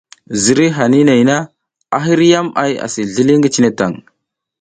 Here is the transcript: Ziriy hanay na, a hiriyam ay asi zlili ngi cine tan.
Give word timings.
Ziriy 0.43 0.69
hanay 0.77 1.21
na, 1.29 1.37
a 1.97 1.99
hiriyam 2.05 2.47
ay 2.63 2.71
asi 2.85 3.01
zlili 3.13 3.33
ngi 3.37 3.49
cine 3.55 3.69
tan. 3.79 3.93